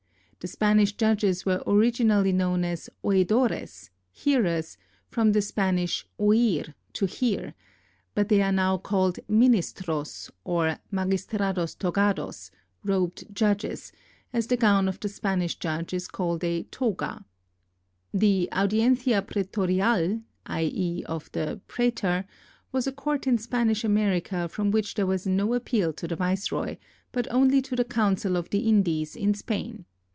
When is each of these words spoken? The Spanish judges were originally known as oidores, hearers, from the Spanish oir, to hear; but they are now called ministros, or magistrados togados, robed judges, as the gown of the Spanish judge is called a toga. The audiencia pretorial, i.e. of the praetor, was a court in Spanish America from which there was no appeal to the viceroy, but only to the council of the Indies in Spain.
The 0.43 0.47
Spanish 0.47 0.93
judges 0.93 1.45
were 1.45 1.61
originally 1.67 2.31
known 2.31 2.63
as 2.65 2.89
oidores, 3.03 3.91
hearers, 4.11 4.75
from 5.07 5.33
the 5.33 5.41
Spanish 5.43 6.03
oir, 6.19 6.63
to 6.93 7.05
hear; 7.05 7.53
but 8.15 8.27
they 8.29 8.41
are 8.41 8.51
now 8.51 8.79
called 8.79 9.19
ministros, 9.29 10.31
or 10.43 10.79
magistrados 10.91 11.77
togados, 11.77 12.49
robed 12.83 13.25
judges, 13.35 13.91
as 14.33 14.47
the 14.47 14.57
gown 14.57 14.87
of 14.87 14.99
the 14.99 15.09
Spanish 15.09 15.57
judge 15.59 15.93
is 15.93 16.07
called 16.07 16.43
a 16.43 16.63
toga. 16.71 17.23
The 18.11 18.49
audiencia 18.51 19.21
pretorial, 19.21 20.23
i.e. 20.47 21.03
of 21.05 21.31
the 21.33 21.61
praetor, 21.67 22.25
was 22.71 22.87
a 22.87 22.91
court 22.91 23.27
in 23.27 23.37
Spanish 23.37 23.83
America 23.83 24.49
from 24.49 24.71
which 24.71 24.95
there 24.95 25.05
was 25.05 25.27
no 25.27 25.53
appeal 25.53 25.93
to 25.93 26.07
the 26.07 26.15
viceroy, 26.15 26.77
but 27.11 27.31
only 27.31 27.61
to 27.61 27.75
the 27.75 27.85
council 27.85 28.35
of 28.35 28.49
the 28.49 28.61
Indies 28.67 29.15
in 29.15 29.35
Spain. 29.35 29.85